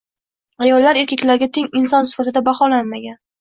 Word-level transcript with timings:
Ayollar 0.67 0.99
erkaklarga 1.01 1.49
teng 1.59 1.69
inson 1.83 2.09
sifatida 2.13 2.45
baholanmagan 2.49 3.23